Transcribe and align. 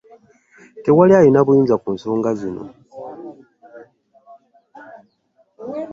Tewali 0.83 1.13
alina 1.15 1.45
buyinza 1.45 1.75
ku 1.81 1.89
nsonga 1.95 2.29
zino. 2.39 2.63